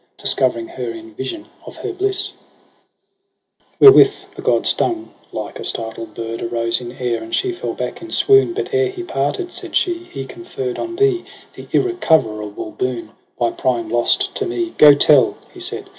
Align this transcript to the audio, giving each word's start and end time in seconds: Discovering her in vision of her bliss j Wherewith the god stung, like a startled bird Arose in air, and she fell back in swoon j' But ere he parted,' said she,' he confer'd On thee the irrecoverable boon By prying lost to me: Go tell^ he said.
Discovering 0.17 0.67
her 0.69 0.89
in 0.89 1.13
vision 1.13 1.45
of 1.63 1.75
her 1.77 1.93
bliss 1.93 2.29
j 2.29 3.65
Wherewith 3.79 4.15
the 4.35 4.41
god 4.41 4.65
stung, 4.65 5.13
like 5.31 5.59
a 5.59 5.63
startled 5.63 6.15
bird 6.15 6.41
Arose 6.41 6.81
in 6.81 6.93
air, 6.93 7.21
and 7.21 7.35
she 7.35 7.51
fell 7.51 7.73
back 7.75 8.01
in 8.01 8.09
swoon 8.09 8.55
j' 8.55 8.63
But 8.63 8.73
ere 8.73 8.89
he 8.89 9.03
parted,' 9.03 9.51
said 9.51 9.75
she,' 9.75 9.93
he 10.11 10.25
confer'd 10.25 10.79
On 10.79 10.95
thee 10.95 11.23
the 11.53 11.67
irrecoverable 11.71 12.71
boon 12.71 13.11
By 13.37 13.51
prying 13.51 13.89
lost 13.89 14.33
to 14.37 14.45
me: 14.47 14.73
Go 14.79 14.95
tell^ 14.95 15.35
he 15.53 15.59
said. 15.59 15.85